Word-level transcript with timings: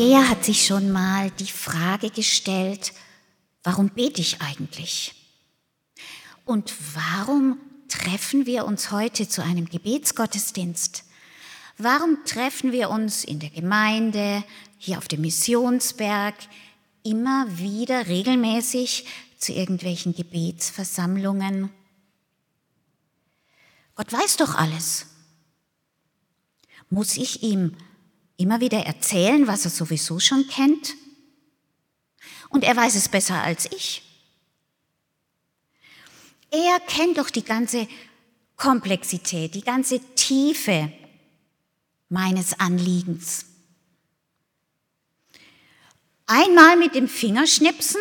Wer 0.00 0.28
hat 0.28 0.44
sich 0.44 0.64
schon 0.64 0.92
mal 0.92 1.28
die 1.32 1.50
Frage 1.50 2.10
gestellt, 2.10 2.92
warum 3.64 3.88
bete 3.88 4.20
ich 4.20 4.40
eigentlich? 4.40 5.12
Und 6.44 6.72
warum 6.94 7.58
treffen 7.88 8.46
wir 8.46 8.64
uns 8.64 8.92
heute 8.92 9.28
zu 9.28 9.42
einem 9.42 9.68
Gebetsgottesdienst? 9.68 11.02
Warum 11.78 12.24
treffen 12.24 12.70
wir 12.70 12.90
uns 12.90 13.24
in 13.24 13.40
der 13.40 13.50
Gemeinde, 13.50 14.44
hier 14.76 14.98
auf 14.98 15.08
dem 15.08 15.22
Missionsberg, 15.22 16.36
immer 17.02 17.46
wieder 17.58 18.06
regelmäßig 18.06 19.04
zu 19.36 19.52
irgendwelchen 19.52 20.14
Gebetsversammlungen? 20.14 21.70
Gott 23.96 24.12
weiß 24.12 24.36
doch 24.36 24.54
alles. 24.54 25.06
Muss 26.88 27.16
ich 27.16 27.42
ihm 27.42 27.74
immer 28.38 28.60
wieder 28.60 28.86
erzählen, 28.86 29.46
was 29.46 29.66
er 29.66 29.70
sowieso 29.70 30.18
schon 30.18 30.46
kennt? 30.48 30.94
Und 32.48 32.64
er 32.64 32.74
weiß 32.74 32.94
es 32.94 33.10
besser 33.10 33.42
als 33.42 33.70
ich. 33.72 34.02
Er 36.50 36.80
kennt 36.80 37.18
doch 37.18 37.28
die 37.28 37.44
ganze 37.44 37.86
Komplexität, 38.56 39.54
die 39.54 39.62
ganze 39.62 40.00
Tiefe 40.14 40.90
meines 42.08 42.58
Anliegens. 42.58 43.44
Einmal 46.26 46.76
mit 46.76 46.94
dem 46.94 47.08
Finger 47.08 47.46
schnipsen 47.46 48.00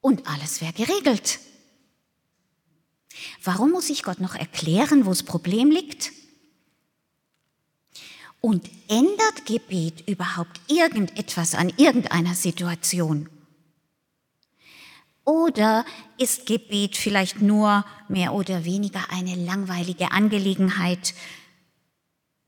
und 0.00 0.26
alles 0.26 0.60
wäre 0.60 0.72
geregelt. 0.72 1.38
Warum 3.42 3.70
muss 3.70 3.90
ich 3.90 4.02
Gott 4.02 4.20
noch 4.20 4.34
erklären, 4.34 5.06
wo 5.06 5.10
das 5.10 5.22
Problem 5.22 5.70
liegt? 5.70 6.12
Und 8.48 8.70
ändert 8.88 9.44
Gebet 9.44 10.08
überhaupt 10.08 10.58
irgendetwas 10.68 11.54
an 11.54 11.70
irgendeiner 11.76 12.34
Situation? 12.34 13.28
Oder 15.22 15.84
ist 16.16 16.46
Gebet 16.46 16.96
vielleicht 16.96 17.42
nur 17.42 17.84
mehr 18.08 18.32
oder 18.32 18.64
weniger 18.64 19.10
eine 19.10 19.34
langweilige 19.34 20.12
Angelegenheit, 20.12 21.12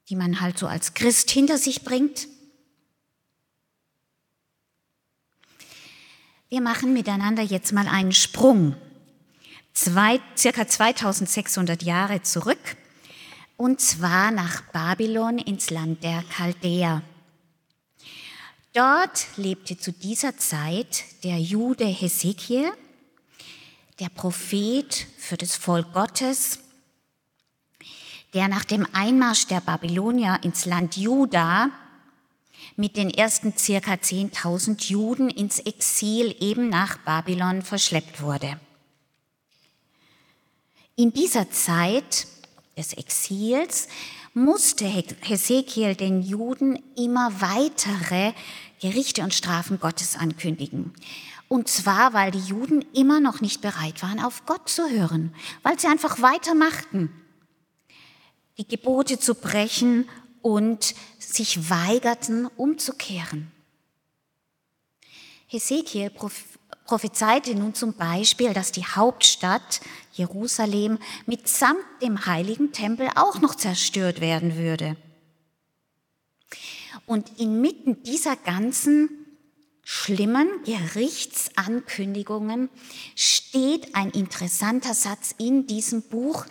die 0.08 0.16
man 0.16 0.40
halt 0.40 0.58
so 0.58 0.66
als 0.66 0.94
Christ 0.94 1.30
hinter 1.30 1.58
sich 1.58 1.82
bringt? 1.84 2.28
Wir 6.48 6.62
machen 6.62 6.94
miteinander 6.94 7.42
jetzt 7.42 7.72
mal 7.72 7.86
einen 7.86 8.12
Sprung, 8.12 8.74
zwei, 9.74 10.18
circa 10.34 10.66
2600 10.66 11.82
Jahre 11.82 12.22
zurück 12.22 12.78
und 13.60 13.78
zwar 13.78 14.30
nach 14.30 14.62
Babylon 14.72 15.36
ins 15.36 15.68
Land 15.68 16.02
der 16.02 16.24
Chaldäer. 16.34 17.02
Dort 18.72 19.26
lebte 19.36 19.76
zu 19.76 19.92
dieser 19.92 20.38
Zeit 20.38 21.04
der 21.24 21.38
Jude 21.38 21.84
Hesekiel, 21.84 22.72
der 23.98 24.08
Prophet 24.08 25.06
für 25.18 25.36
das 25.36 25.56
Volk 25.56 25.92
Gottes, 25.92 26.60
der 28.32 28.48
nach 28.48 28.64
dem 28.64 28.86
Einmarsch 28.94 29.46
der 29.46 29.60
Babylonier 29.60 30.38
ins 30.42 30.64
Land 30.64 30.96
Juda 30.96 31.68
mit 32.76 32.96
den 32.96 33.10
ersten 33.10 33.54
circa 33.58 33.92
10.000 33.92 34.86
Juden 34.86 35.28
ins 35.28 35.58
Exil 35.58 36.34
eben 36.40 36.70
nach 36.70 36.96
Babylon 36.96 37.60
verschleppt 37.60 38.22
wurde. 38.22 38.58
In 40.96 41.12
dieser 41.12 41.50
Zeit 41.50 42.26
des 42.76 42.92
Exils 42.94 43.88
musste 44.34 44.86
Hesekiel 44.86 45.94
den 45.94 46.22
Juden 46.22 46.82
immer 46.96 47.40
weitere 47.40 48.32
Gerichte 48.80 49.22
und 49.22 49.34
Strafen 49.34 49.80
Gottes 49.80 50.16
ankündigen. 50.16 50.92
Und 51.48 51.68
zwar, 51.68 52.12
weil 52.12 52.30
die 52.30 52.38
Juden 52.38 52.84
immer 52.94 53.20
noch 53.20 53.40
nicht 53.40 53.60
bereit 53.60 54.02
waren, 54.02 54.20
auf 54.20 54.46
Gott 54.46 54.68
zu 54.68 54.88
hören, 54.88 55.34
weil 55.62 55.78
sie 55.78 55.88
einfach 55.88 56.22
weitermachten, 56.22 57.12
die 58.56 58.68
Gebote 58.68 59.18
zu 59.18 59.34
brechen 59.34 60.08
und 60.42 60.94
sich 61.18 61.68
weigerten, 61.68 62.46
umzukehren. 62.56 63.50
Hesekiel 65.48 66.10
prophezeite 66.90 67.54
nun 67.54 67.72
zum 67.72 67.94
Beispiel, 67.94 68.52
dass 68.52 68.72
die 68.72 68.84
Hauptstadt 68.84 69.80
Jerusalem 70.12 70.98
mitsamt 71.24 71.78
dem 72.02 72.26
heiligen 72.26 72.72
Tempel 72.72 73.08
auch 73.14 73.40
noch 73.40 73.54
zerstört 73.54 74.20
werden 74.20 74.56
würde. 74.56 74.96
Und 77.06 77.38
inmitten 77.38 78.02
dieser 78.02 78.34
ganzen 78.34 79.08
schlimmen 79.84 80.48
Gerichtsankündigungen 80.64 82.68
steht 83.14 83.94
ein 83.94 84.10
interessanter 84.10 84.94
Satz 84.94 85.32
in 85.38 85.68
diesem 85.68 86.02
Buch 86.02 86.44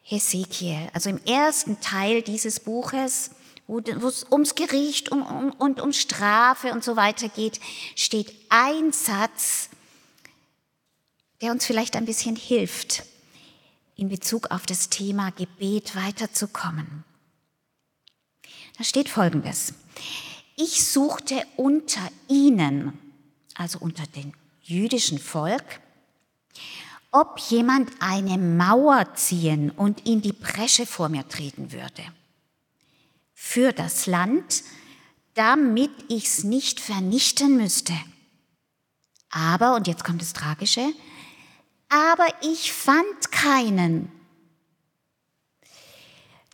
Hesekiel. 0.00 0.88
Also 0.94 1.10
im 1.10 1.22
ersten 1.26 1.82
Teil 1.82 2.22
dieses 2.22 2.60
Buches, 2.60 3.30
wo 3.66 3.78
es 3.78 4.24
ums 4.30 4.54
Gericht 4.54 5.10
und 5.10 5.22
um, 5.22 5.50
um, 5.52 5.72
um 5.74 5.92
Strafe 5.92 6.72
und 6.72 6.84
so 6.84 6.96
weiter 6.96 7.28
geht, 7.28 7.60
steht 7.94 8.32
ein 8.48 8.92
Satz, 8.92 9.70
der 11.40 11.52
uns 11.52 11.66
vielleicht 11.66 11.96
ein 11.96 12.06
bisschen 12.06 12.36
hilft, 12.36 13.04
in 13.96 14.08
Bezug 14.08 14.50
auf 14.50 14.66
das 14.66 14.88
Thema 14.88 15.30
Gebet 15.30 15.96
weiterzukommen. 15.96 17.04
Da 18.78 18.84
steht 18.84 19.08
Folgendes. 19.08 19.74
Ich 20.56 20.84
suchte 20.84 21.42
unter 21.56 22.00
ihnen, 22.28 22.98
also 23.54 23.78
unter 23.78 24.06
dem 24.06 24.32
jüdischen 24.62 25.18
Volk, 25.18 25.80
ob 27.10 27.38
jemand 27.38 27.90
eine 28.00 28.36
Mauer 28.36 29.14
ziehen 29.14 29.70
und 29.70 30.06
in 30.06 30.20
die 30.20 30.32
Bresche 30.32 30.86
vor 30.86 31.08
mir 31.08 31.26
treten 31.28 31.72
würde. 31.72 32.02
Für 33.56 33.72
das 33.72 34.04
Land, 34.04 34.64
damit 35.32 35.90
ich's 36.08 36.44
nicht 36.44 36.78
vernichten 36.78 37.56
müsste. 37.56 37.94
Aber, 39.30 39.76
und 39.76 39.86
jetzt 39.86 40.04
kommt 40.04 40.20
das 40.20 40.34
Tragische, 40.34 40.92
aber 41.88 42.26
ich 42.42 42.74
fand 42.74 43.32
keinen. 43.32 44.12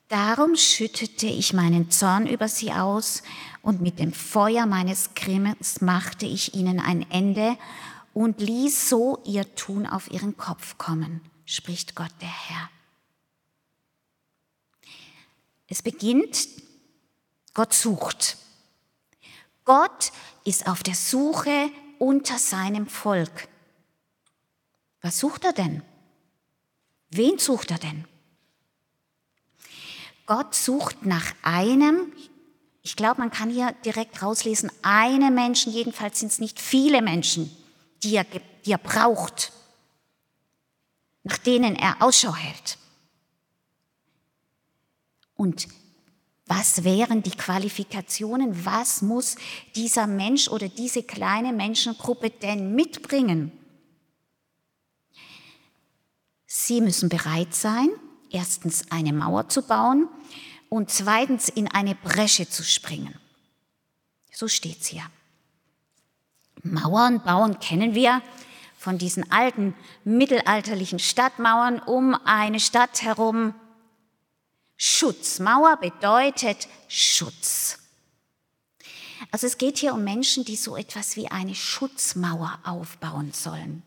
Darum 0.07 0.55
schüttete 0.55 1.27
ich 1.27 1.53
meinen 1.53 1.91
Zorn 1.91 2.29
über 2.29 2.47
sie 2.47 2.71
aus 2.71 3.25
und 3.63 3.81
mit 3.81 3.99
dem 3.99 4.13
Feuer 4.13 4.67
meines 4.67 5.15
Grimmes 5.17 5.81
machte 5.81 6.27
ich 6.27 6.55
ihnen 6.55 6.79
ein 6.79 7.05
Ende 7.11 7.59
und 8.15 8.41
ließ 8.41 8.89
so 8.89 9.21
ihr 9.25 9.57
Tun 9.57 9.89
auf 9.89 10.09
ihren 10.13 10.37
Kopf 10.37 10.79
kommen, 10.79 11.21
spricht 11.47 11.97
Gott 11.97 12.15
der 12.21 12.49
Herr. 12.49 12.71
Es 15.67 15.83
beginnt, 15.83 16.47
Gott 17.55 17.75
sucht. 17.75 18.39
Gott 19.65 20.13
ist 20.45 20.67
auf 20.67 20.83
der 20.83 20.95
Suche 20.95 21.71
unter 21.99 22.39
seinem 22.39 22.87
Volk. 22.87 23.49
Was 25.01 25.19
sucht 25.19 25.45
er 25.45 25.53
denn? 25.53 25.83
Wen 27.11 27.39
sucht 27.39 27.71
er 27.71 27.79
denn? 27.79 28.07
Gott 30.27 30.55
sucht 30.55 31.05
nach 31.05 31.35
einem, 31.43 32.13
ich 32.83 32.97
glaube, 32.97 33.21
man 33.21 33.31
kann 33.31 33.51
hier 33.51 33.73
direkt 33.85 34.23
rauslesen, 34.23 34.71
einem 34.83 35.35
Menschen, 35.35 35.73
jedenfalls 35.73 36.21
sind 36.21 36.33
es 36.33 36.39
nicht 36.39 36.61
viele 36.61 37.03
Menschen, 37.03 37.55
die 38.03 38.17
er, 38.17 38.25
die 38.25 38.73
er 38.73 38.79
braucht, 38.79 39.53
nach 41.25 41.39
denen 41.39 41.77
er 41.77 42.01
Ausschau 42.01 42.35
hält. 42.35 42.79
Und 45.35 45.69
was 46.55 46.85
wären 46.85 47.23
die 47.23 47.31
Qualifikationen? 47.31 48.65
Was 48.67 49.01
muss 49.01 49.37
dieser 49.75 50.07
Mensch 50.07 50.49
oder 50.49 50.69
diese 50.69 51.03
kleine 51.03 51.53
Menschengruppe 51.53 52.29
denn 52.29 52.75
mitbringen? 52.75 53.53
Sie 56.47 56.83
müssen 56.83 57.09
bereit 57.09 57.55
sein, 57.55 57.89
erstens 58.31 58.91
eine 58.91 59.15
Mauer 59.15 59.49
zu 59.49 59.63
bauen 59.63 60.09
und 60.69 60.91
zweitens 60.91 61.49
in 61.49 61.69
eine 61.69 61.95
Bresche 61.95 62.49
zu 62.49 62.63
springen. 62.63 63.15
So 64.31 64.47
steht's 64.47 64.89
hier. 64.89 65.07
Mauern 66.63 67.23
bauen 67.23 67.61
kennen 67.61 67.95
wir 67.95 68.21
von 68.77 68.99
diesen 68.99 69.31
alten 69.33 69.75
mittelalterlichen 70.05 70.99
Stadtmauern 70.99 71.79
um 71.79 72.15
eine 72.25 72.61
Stadt 72.61 73.03
herum. 73.03 73.55
Schutzmauer 74.77 75.77
bedeutet 75.77 76.69
Schutz. 76.89 77.79
Also 79.31 79.47
es 79.47 79.59
geht 79.59 79.79
hier 79.79 79.95
um 79.95 80.05
Menschen, 80.05 80.45
die 80.45 80.57
so 80.57 80.77
etwas 80.77 81.17
wie 81.17 81.29
eine 81.29 81.55
Schutzmauer 81.55 82.59
aufbauen 82.65 83.33
sollen. 83.33 83.83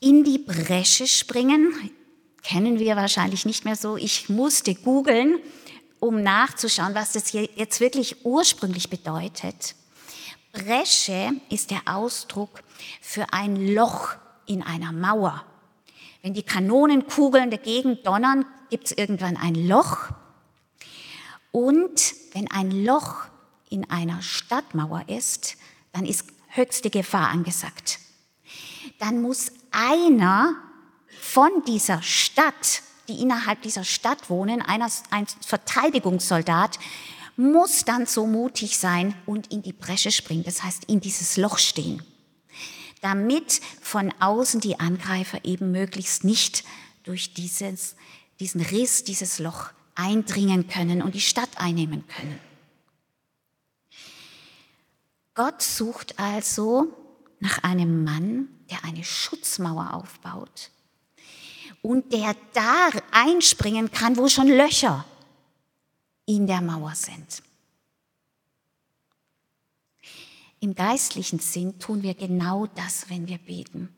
In 0.00 0.24
die 0.24 0.38
Bresche 0.38 1.06
springen, 1.06 1.90
kennen 2.42 2.78
wir 2.78 2.96
wahrscheinlich 2.96 3.46
nicht 3.46 3.64
mehr 3.64 3.76
so. 3.76 3.96
Ich 3.96 4.28
musste 4.28 4.74
googeln, 4.74 5.38
um 6.00 6.22
nachzuschauen, 6.22 6.94
was 6.94 7.12
das 7.12 7.32
jetzt 7.32 7.80
wirklich 7.80 8.24
ursprünglich 8.24 8.90
bedeutet. 8.90 9.74
Bresche 10.52 11.32
ist 11.48 11.70
der 11.70 11.82
Ausdruck 11.86 12.62
für 13.00 13.32
ein 13.32 13.74
Loch 13.74 14.14
in 14.46 14.62
einer 14.62 14.92
Mauer. 14.92 15.44
Wenn 16.24 16.32
die 16.32 16.42
Kanonenkugeln 16.42 17.50
dagegen 17.50 18.02
donnern, 18.02 18.46
gibt 18.70 18.86
es 18.86 18.92
irgendwann 18.92 19.36
ein 19.36 19.54
Loch. 19.54 20.08
Und 21.52 22.14
wenn 22.32 22.50
ein 22.50 22.70
Loch 22.70 23.26
in 23.68 23.90
einer 23.90 24.22
Stadtmauer 24.22 25.04
ist, 25.06 25.58
dann 25.92 26.06
ist 26.06 26.24
höchste 26.48 26.88
Gefahr 26.88 27.28
angesagt. 27.28 27.98
Dann 28.98 29.20
muss 29.20 29.52
einer 29.70 30.54
von 31.20 31.50
dieser 31.66 32.00
Stadt, 32.00 32.80
die 33.06 33.20
innerhalb 33.20 33.60
dieser 33.60 33.84
Stadt 33.84 34.30
wohnen, 34.30 34.62
einer, 34.62 34.88
ein 35.10 35.26
Verteidigungssoldat, 35.44 36.78
muss 37.36 37.84
dann 37.84 38.06
so 38.06 38.26
mutig 38.26 38.78
sein 38.78 39.14
und 39.26 39.52
in 39.52 39.60
die 39.60 39.74
Bresche 39.74 40.10
springen, 40.10 40.44
das 40.44 40.62
heißt 40.62 40.86
in 40.86 41.00
dieses 41.00 41.36
Loch 41.36 41.58
stehen, 41.58 42.02
damit 43.04 43.60
von 43.82 44.12
außen 44.18 44.60
die 44.60 44.80
Angreifer 44.80 45.44
eben 45.44 45.70
möglichst 45.70 46.24
nicht 46.24 46.64
durch 47.02 47.34
dieses, 47.34 47.96
diesen 48.40 48.62
Riss, 48.62 49.04
dieses 49.04 49.38
Loch 49.38 49.70
eindringen 49.94 50.68
können 50.68 51.02
und 51.02 51.14
die 51.14 51.20
Stadt 51.20 51.50
einnehmen 51.58 52.04
können. 52.08 52.40
Gott 55.34 55.60
sucht 55.60 56.18
also 56.18 56.96
nach 57.40 57.62
einem 57.62 58.04
Mann, 58.04 58.48
der 58.70 58.84
eine 58.84 59.04
Schutzmauer 59.04 59.92
aufbaut 59.92 60.70
und 61.82 62.10
der 62.10 62.34
da 62.54 62.88
einspringen 63.10 63.90
kann, 63.90 64.16
wo 64.16 64.28
schon 64.28 64.48
Löcher 64.48 65.04
in 66.24 66.46
der 66.46 66.62
Mauer 66.62 66.94
sind. 66.94 67.42
Im 70.64 70.74
geistlichen 70.74 71.40
Sinn 71.40 71.78
tun 71.78 72.02
wir 72.02 72.14
genau 72.14 72.66
das, 72.66 73.10
wenn 73.10 73.28
wir 73.28 73.36
beten. 73.36 73.94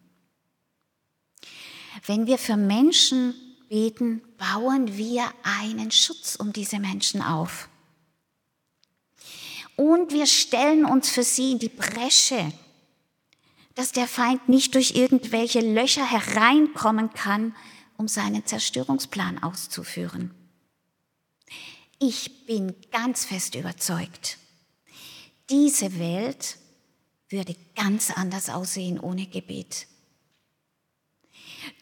Wenn 2.04 2.26
wir 2.26 2.38
für 2.38 2.56
Menschen 2.56 3.34
beten, 3.68 4.20
bauen 4.36 4.96
wir 4.96 5.32
einen 5.44 5.92
Schutz 5.92 6.34
um 6.34 6.52
diese 6.52 6.80
Menschen 6.80 7.22
auf. 7.22 7.68
Und 9.76 10.12
wir 10.12 10.26
stellen 10.26 10.84
uns 10.84 11.08
für 11.08 11.22
sie 11.22 11.52
in 11.52 11.60
die 11.60 11.68
Bresche, 11.68 12.52
dass 13.76 13.92
der 13.92 14.08
Feind 14.08 14.48
nicht 14.48 14.74
durch 14.74 14.96
irgendwelche 14.96 15.60
Löcher 15.60 16.04
hereinkommen 16.04 17.12
kann, 17.12 17.54
um 17.96 18.08
seinen 18.08 18.44
Zerstörungsplan 18.44 19.40
auszuführen. 19.40 20.34
Ich 22.00 22.44
bin 22.44 22.74
ganz 22.90 23.24
fest 23.24 23.54
überzeugt, 23.54 24.38
diese 25.50 25.98
Welt 25.98 26.58
würde 27.28 27.56
ganz 27.74 28.10
anders 28.10 28.50
aussehen 28.50 29.00
ohne 29.00 29.26
Gebet. 29.26 29.86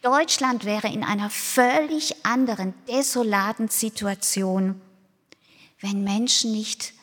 Deutschland 0.02 0.64
wäre 0.64 0.88
in 0.88 1.04
einer 1.04 1.30
völlig 1.30 2.24
anderen, 2.24 2.74
desolaten 2.88 3.68
Situation, 3.68 4.80
wenn 5.80 6.04
Menschen 6.04 6.52
nicht 6.52 6.94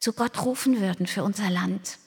zu 0.00 0.12
Gott 0.12 0.44
rufen 0.44 0.80
würden 0.80 1.06
für 1.06 1.24
unser 1.24 1.50
Land. 1.50 1.98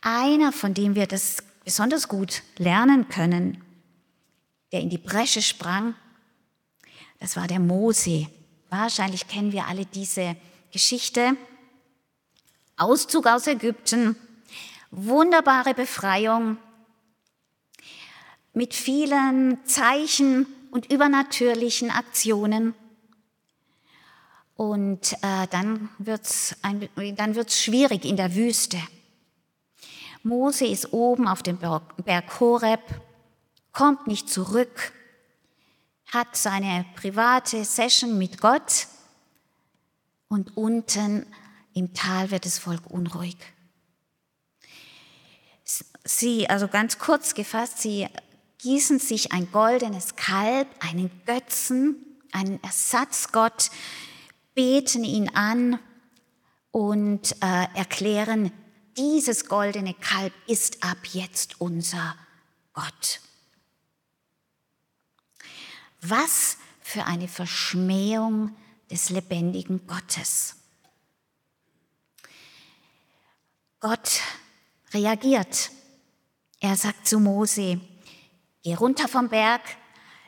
Einer, 0.00 0.52
von 0.52 0.74
dem 0.74 0.94
wir 0.94 1.06
das 1.06 1.38
besonders 1.64 2.08
gut 2.08 2.42
lernen 2.56 3.08
können, 3.08 3.62
der 4.72 4.80
in 4.80 4.90
die 4.90 4.98
Bresche 4.98 5.42
sprang, 5.42 5.94
das 7.20 7.36
war 7.36 7.46
der 7.46 7.60
Mose. 7.60 8.26
Wahrscheinlich 8.72 9.28
kennen 9.28 9.52
wir 9.52 9.66
alle 9.66 9.84
diese 9.84 10.34
Geschichte. 10.72 11.36
Auszug 12.78 13.26
aus 13.26 13.46
Ägypten, 13.46 14.16
wunderbare 14.90 15.74
Befreiung 15.74 16.56
mit 18.54 18.72
vielen 18.72 19.62
Zeichen 19.66 20.46
und 20.70 20.90
übernatürlichen 20.90 21.90
Aktionen. 21.90 22.74
Und 24.56 25.12
äh, 25.20 25.46
dann 25.50 25.90
wird 25.98 26.22
es 26.22 26.56
dann 26.62 27.34
wird's 27.34 27.62
schwierig 27.62 28.06
in 28.06 28.16
der 28.16 28.34
Wüste. 28.34 28.78
Mose 30.22 30.64
ist 30.64 30.94
oben 30.94 31.28
auf 31.28 31.42
dem 31.42 31.58
Berg 31.58 32.40
Horeb, 32.40 32.80
kommt 33.72 34.06
nicht 34.06 34.30
zurück, 34.30 34.94
hat 36.12 36.36
seine 36.36 36.84
private 36.94 37.64
Session 37.64 38.18
mit 38.18 38.40
Gott 38.40 38.86
und 40.28 40.56
unten 40.56 41.26
im 41.72 41.94
Tal 41.94 42.30
wird 42.30 42.44
das 42.44 42.58
Volk 42.58 42.82
unruhig. 42.90 43.36
Sie, 46.04 46.48
also 46.48 46.68
ganz 46.68 46.98
kurz 46.98 47.34
gefasst, 47.34 47.78
sie 47.78 48.08
gießen 48.58 48.98
sich 48.98 49.32
ein 49.32 49.50
goldenes 49.50 50.16
Kalb, 50.16 50.68
einen 50.80 51.10
Götzen, 51.24 51.96
einen 52.32 52.62
Ersatzgott, 52.62 53.70
beten 54.54 55.04
ihn 55.04 55.30
an 55.34 55.78
und 56.72 57.32
äh, 57.40 57.66
erklären, 57.74 58.52
dieses 58.98 59.46
goldene 59.46 59.94
Kalb 59.94 60.32
ist 60.46 60.82
ab 60.84 60.98
jetzt 61.12 61.60
unser 61.60 62.16
Gott. 62.74 63.20
Was 66.02 66.58
für 66.80 67.04
eine 67.04 67.28
Verschmähung 67.28 68.54
des 68.90 69.08
lebendigen 69.10 69.86
Gottes. 69.86 70.56
Gott 73.80 74.20
reagiert. 74.92 75.70
Er 76.60 76.76
sagt 76.76 77.08
zu 77.08 77.18
Mose, 77.18 77.80
geh 78.62 78.74
runter 78.74 79.08
vom 79.08 79.28
Berg, 79.28 79.62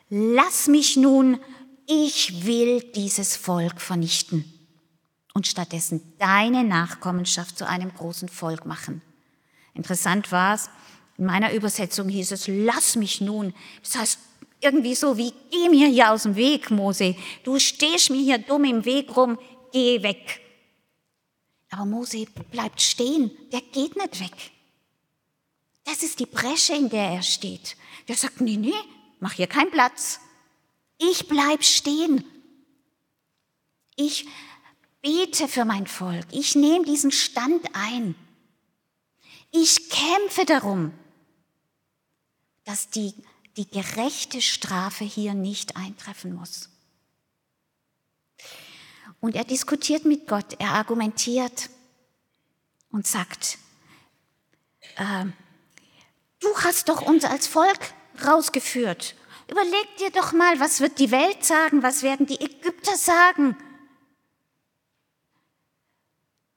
lass 0.09 0.67
mich 0.67 0.97
nun, 0.97 1.39
ich 1.87 2.47
will 2.47 2.81
dieses 2.93 3.37
Volk 3.37 3.81
vernichten 3.81 4.45
und 5.35 5.47
stattdessen 5.47 6.15
deine 6.19 6.65
Nachkommenschaft 6.65 7.59
zu 7.59 7.69
einem 7.69 7.93
großen 7.93 8.29
Volk 8.29 8.65
machen. 8.65 9.03
Interessant 9.75 10.33
war 10.33 10.55
es, 10.55 10.71
in 11.19 11.27
meiner 11.27 11.53
Übersetzung 11.53 12.09
hieß 12.09 12.33
es, 12.33 12.49
lass 12.49 12.97
mich 12.97 13.21
nun. 13.21 13.55
Das 13.83 13.97
heißt, 13.97 14.19
irgendwie 14.65 14.95
so 14.95 15.17
wie, 15.17 15.33
geh 15.51 15.69
mir 15.69 15.89
hier 15.89 16.11
aus 16.11 16.25
dem 16.25 16.37
Weg, 16.37 16.71
Mose. 16.71 17.15
Du 17.45 17.59
stehst 17.59 18.11
mir 18.11 18.23
hier 18.23 18.39
dumm 18.39 18.65
im 18.65 18.85
Weg 18.85 19.15
rum, 19.17 19.39
geh 19.73 20.03
weg. 20.03 20.41
Aber 21.71 21.85
Mose 21.85 22.27
bleibt 22.51 22.81
stehen, 22.81 23.31
der 23.53 23.61
geht 23.61 23.97
nicht 23.97 24.21
weg. 24.21 24.53
Das 25.85 26.03
ist 26.03 26.19
die 26.19 26.27
Bresche, 26.27 26.75
in 26.75 26.89
der 26.89 27.11
er 27.11 27.23
steht. 27.23 27.77
Der 28.09 28.17
sagt, 28.17 28.41
nee, 28.41 28.57
nee, 28.57 28.73
mach 29.21 29.33
hier 29.33 29.47
keinen 29.47 29.71
Platz. 29.71 30.21
Ich 30.99 31.29
bleib 31.29 31.63
stehen. 31.63 32.25
Ich 33.97 34.27
bete 35.03 35.49
für 35.49 35.65
mein 35.65 35.87
Volk. 35.87 36.27
Ich 36.33 36.55
nehme 36.55 36.85
diesen 36.85 37.13
Stand 37.13 37.65
ein. 37.75 38.15
Ich 39.51 39.91
kämpfe 39.91 40.45
darum, 40.47 40.93
dass 42.65 42.89
die, 42.89 43.15
die 43.57 43.69
gerechte 43.69 44.43
Strafe 44.43 45.05
hier 45.05 45.35
nicht 45.35 45.77
eintreffen 45.77 46.35
muss. 46.35 46.69
Und 49.21 49.37
er 49.37 49.45
diskutiert 49.45 50.05
mit 50.05 50.27
Gott, 50.27 50.57
er 50.59 50.73
argumentiert 50.73 51.71
und 52.91 53.07
sagt, 53.07 53.59
äh, 54.97 55.25
du 56.41 56.57
hast 56.59 56.89
doch 56.89 57.03
uns 57.03 57.25
als 57.25 57.47
Volk 57.47 57.79
rausgeführt. 58.25 59.15
Überleg 59.51 59.97
dir 59.99 60.11
doch 60.11 60.33
mal, 60.33 60.59
was 60.61 60.81
wird 60.81 60.99
die 60.99 61.11
Welt 61.11 61.45
sagen, 61.45 61.83
was 61.83 62.03
werden 62.03 62.27
die 62.27 62.41
Ägypter 62.41 62.97
sagen? 62.97 63.57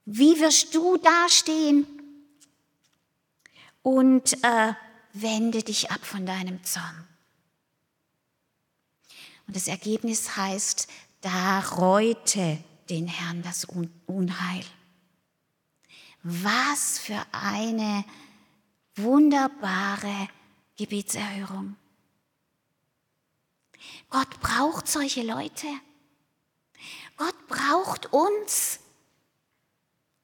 Wie 0.04 0.40
wirst 0.40 0.74
du 0.74 0.96
dastehen? 0.96 1.86
Und 3.82 4.42
äh, 4.42 4.72
wende 5.22 5.62
dich 5.62 5.90
ab 5.90 6.04
von 6.04 6.26
deinem 6.26 6.62
Zorn. 6.64 7.08
Und 9.46 9.56
das 9.56 9.68
Ergebnis 9.68 10.36
heißt, 10.36 10.88
da 11.20 11.60
reute 11.60 12.58
den 12.90 13.06
Herrn 13.06 13.42
das 13.42 13.66
Unheil. 14.06 14.64
Was 16.22 16.98
für 16.98 17.20
eine 17.32 18.04
wunderbare 18.96 20.28
Gebetserhörung. 20.76 21.76
Gott 24.10 24.40
braucht 24.40 24.88
solche 24.88 25.22
Leute. 25.22 25.66
Gott 27.16 27.46
braucht 27.48 28.12
uns, 28.12 28.80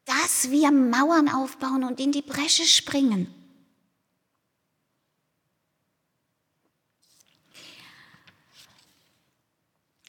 dass 0.04 0.50
wir 0.50 0.70
Mauern 0.70 1.28
aufbauen 1.28 1.84
und 1.84 2.00
in 2.00 2.12
die 2.12 2.22
Bresche 2.22 2.64
springen. 2.64 3.43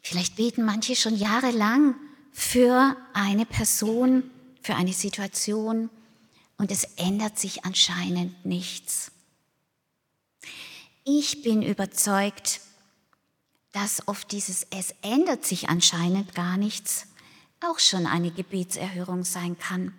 Vielleicht 0.08 0.36
beten 0.36 0.64
manche 0.64 0.96
schon 0.96 1.16
jahrelang 1.16 1.96
für 2.32 2.96
eine 3.14 3.44
Person, 3.48 4.30
für 4.62 4.76
eine 4.76 4.94
Situation 4.94 5.90
und 6.58 6.70
es 6.70 6.84
ändert 6.98 7.40
sich 7.40 7.66
anscheinend 7.66 8.46
nichts. 8.46 9.12
Ich 11.06 11.42
bin 11.42 11.64
überzeugt, 11.64 12.62
dass 13.72 14.08
oft 14.08 14.32
dieses 14.32 14.68
Es 14.70 14.94
ändert 15.02 15.44
sich 15.44 15.70
anscheinend 15.70 16.36
gar 16.36 16.58
nichts 16.58 17.08
auch 17.68 17.80
schon 17.80 18.06
eine 18.06 18.30
Gebetserhörung 18.30 19.24
sein 19.24 19.58
kann. 19.58 19.92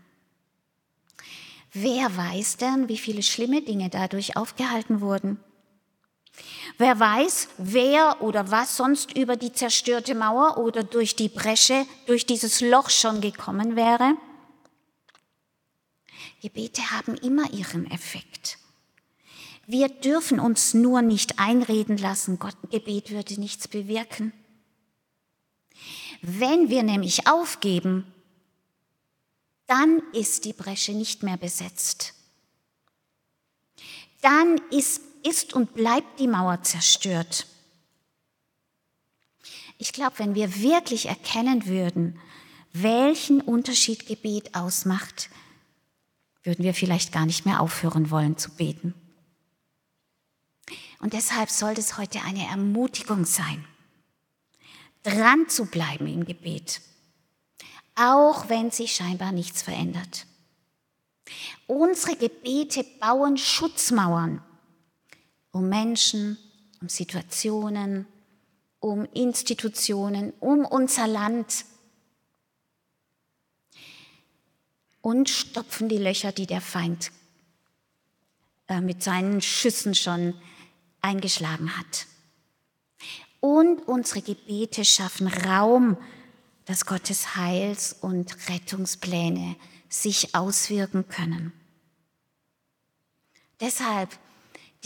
Wer 1.72 2.16
weiß 2.16 2.58
denn, 2.58 2.88
wie 2.88 2.98
viele 2.98 3.24
schlimme 3.24 3.60
Dinge 3.60 3.90
dadurch 3.90 4.36
aufgehalten 4.36 5.00
wurden? 5.00 5.40
Wer 6.78 7.00
weiß, 7.00 7.48
wer 7.56 8.20
oder 8.20 8.50
was 8.50 8.76
sonst 8.76 9.16
über 9.16 9.36
die 9.36 9.52
zerstörte 9.52 10.14
Mauer 10.14 10.58
oder 10.58 10.84
durch 10.84 11.16
die 11.16 11.30
Bresche, 11.30 11.86
durch 12.06 12.26
dieses 12.26 12.60
Loch 12.60 12.90
schon 12.90 13.22
gekommen 13.22 13.76
wäre? 13.76 14.16
Gebete 16.42 16.90
haben 16.90 17.16
immer 17.16 17.50
ihren 17.52 17.90
Effekt. 17.90 18.58
Wir 19.66 19.88
dürfen 19.88 20.38
uns 20.38 20.74
nur 20.74 21.02
nicht 21.02 21.38
einreden 21.38 21.96
lassen, 21.96 22.38
Gott, 22.38 22.56
Gebet 22.70 23.10
würde 23.10 23.40
nichts 23.40 23.66
bewirken. 23.68 24.32
Wenn 26.20 26.68
wir 26.68 26.82
nämlich 26.82 27.26
aufgeben, 27.26 28.12
dann 29.66 30.02
ist 30.12 30.44
die 30.44 30.52
Bresche 30.52 30.92
nicht 30.92 31.22
mehr 31.22 31.36
besetzt. 31.36 32.14
Dann 34.20 34.60
ist 34.70 35.15
ist 35.26 35.54
und 35.54 35.74
bleibt 35.74 36.18
die 36.20 36.28
Mauer 36.28 36.62
zerstört. 36.62 37.46
Ich 39.78 39.92
glaube, 39.92 40.18
wenn 40.18 40.34
wir 40.34 40.60
wirklich 40.60 41.06
erkennen 41.06 41.66
würden, 41.66 42.18
welchen 42.72 43.40
Unterschied 43.40 44.06
Gebet 44.06 44.54
ausmacht, 44.54 45.30
würden 46.42 46.64
wir 46.64 46.74
vielleicht 46.74 47.12
gar 47.12 47.26
nicht 47.26 47.44
mehr 47.44 47.60
aufhören 47.60 48.10
wollen 48.10 48.38
zu 48.38 48.50
beten. 48.50 48.94
Und 51.00 51.12
deshalb 51.12 51.50
soll 51.50 51.72
es 51.72 51.98
heute 51.98 52.22
eine 52.22 52.46
Ermutigung 52.46 53.24
sein, 53.24 53.64
dran 55.02 55.48
zu 55.48 55.66
bleiben 55.66 56.06
im 56.06 56.24
Gebet, 56.24 56.80
auch 57.94 58.48
wenn 58.48 58.70
sich 58.70 58.94
scheinbar 58.94 59.32
nichts 59.32 59.62
verändert. 59.62 60.26
Unsere 61.66 62.16
Gebete 62.16 62.84
bauen 63.00 63.36
Schutzmauern 63.36 64.42
um 65.56 65.68
Menschen, 65.68 66.38
um 66.80 66.88
Situationen, 66.88 68.06
um 68.78 69.06
Institutionen, 69.14 70.32
um 70.38 70.64
unser 70.64 71.06
Land 71.06 71.64
und 75.00 75.30
stopfen 75.30 75.88
die 75.88 75.98
Löcher, 75.98 76.32
die 76.32 76.46
der 76.46 76.60
Feind 76.60 77.10
äh, 78.68 78.80
mit 78.80 79.02
seinen 79.02 79.40
Schüssen 79.40 79.94
schon 79.94 80.34
eingeschlagen 81.00 81.76
hat. 81.78 82.06
Und 83.40 83.88
unsere 83.88 84.20
Gebete 84.20 84.84
schaffen 84.84 85.28
Raum, 85.28 85.96
dass 86.66 86.84
Gottes 86.84 87.36
Heils- 87.36 87.94
und 87.94 88.48
Rettungspläne 88.50 89.56
sich 89.88 90.34
auswirken 90.34 91.08
können. 91.08 91.52
Deshalb 93.60 94.18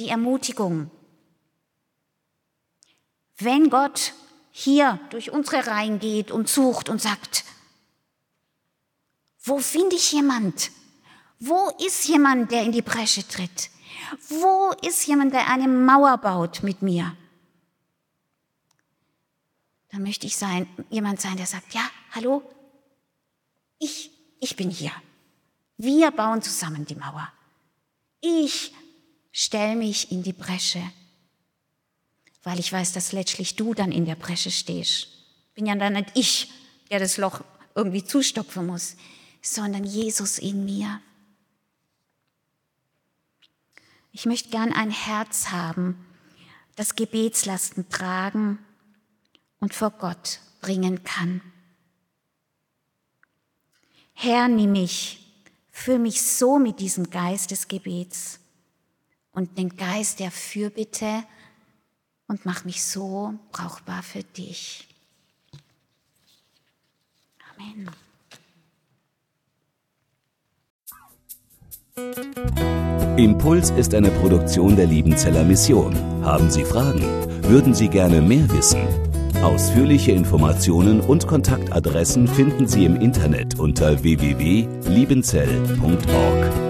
die 0.00 0.08
Ermutigung. 0.08 0.90
Wenn 3.36 3.70
Gott 3.70 4.14
hier 4.50 4.98
durch 5.10 5.30
unsere 5.30 5.66
Reihen 5.66 6.00
geht 6.00 6.30
und 6.30 6.48
sucht 6.48 6.88
und 6.88 7.00
sagt, 7.00 7.44
wo 9.42 9.58
finde 9.58 9.96
ich 9.96 10.12
jemand? 10.12 10.70
Wo 11.38 11.70
ist 11.86 12.06
jemand, 12.08 12.50
der 12.50 12.62
in 12.64 12.72
die 12.72 12.82
Bresche 12.82 13.26
tritt? 13.26 13.70
Wo 14.28 14.72
ist 14.82 15.06
jemand, 15.06 15.32
der 15.32 15.48
eine 15.48 15.68
Mauer 15.68 16.18
baut 16.18 16.62
mit 16.62 16.82
mir? 16.82 17.16
Dann 19.90 20.02
möchte 20.02 20.26
ich 20.26 20.36
sein, 20.36 20.66
jemand 20.88 21.20
sein, 21.20 21.36
der 21.36 21.46
sagt, 21.46 21.74
ja, 21.74 21.82
hallo, 22.12 22.42
ich, 23.78 24.10
ich 24.40 24.56
bin 24.56 24.70
hier. 24.70 24.92
Wir 25.76 26.10
bauen 26.10 26.42
zusammen 26.42 26.84
die 26.84 26.94
Mauer. 26.94 27.32
Ich 28.20 28.74
stell 29.32 29.76
mich 29.76 30.10
in 30.12 30.22
die 30.22 30.32
Bresche, 30.32 30.82
weil 32.42 32.58
ich 32.58 32.72
weiß, 32.72 32.92
dass 32.92 33.12
letztlich 33.12 33.56
du 33.56 33.74
dann 33.74 33.92
in 33.92 34.06
der 34.06 34.14
Bresche 34.14 34.50
stehst. 34.50 35.08
Bin 35.54 35.66
ja 35.66 35.74
dann 35.74 35.94
nicht 35.94 36.10
ich, 36.14 36.50
der 36.90 36.98
das 36.98 37.16
Loch 37.16 37.42
irgendwie 37.74 38.04
zustopfen 38.04 38.66
muss, 38.66 38.96
sondern 39.42 39.84
Jesus 39.84 40.38
in 40.38 40.64
mir. 40.64 41.00
Ich 44.12 44.26
möchte 44.26 44.50
gern 44.50 44.72
ein 44.72 44.90
Herz 44.90 45.50
haben, 45.50 46.04
das 46.76 46.96
Gebetslasten 46.96 47.88
tragen 47.88 48.58
und 49.60 49.74
vor 49.74 49.90
Gott 49.90 50.40
bringen 50.60 51.04
kann. 51.04 51.40
Herr, 54.14 54.48
nimm 54.48 54.72
mich, 54.72 55.20
füll 55.70 55.98
mich 55.98 56.20
so 56.20 56.58
mit 56.58 56.80
diesem 56.80 57.08
Geist 57.08 57.52
des 57.52 57.68
Gebets 57.68 58.39
und 59.32 59.58
den 59.58 59.76
Geist 59.76 60.20
der 60.20 60.30
Fürbitte 60.30 61.24
und 62.26 62.46
mach 62.46 62.64
mich 62.64 62.82
so 62.82 63.34
brauchbar 63.52 64.02
für 64.02 64.22
dich. 64.22 64.88
Amen. 67.52 67.90
Impuls 73.16 73.70
ist 73.70 73.94
eine 73.94 74.10
Produktion 74.10 74.76
der 74.76 74.86
Liebenzeller 74.86 75.44
Mission. 75.44 75.94
Haben 76.24 76.50
Sie 76.50 76.64
Fragen? 76.64 77.02
Würden 77.42 77.74
Sie 77.74 77.88
gerne 77.88 78.22
mehr 78.22 78.48
wissen? 78.50 78.80
Ausführliche 79.42 80.12
Informationen 80.12 81.00
und 81.00 81.26
Kontaktadressen 81.26 82.28
finden 82.28 82.68
Sie 82.68 82.84
im 82.84 82.96
Internet 82.96 83.58
unter 83.58 84.02
www.liebenzell.org. 84.02 86.69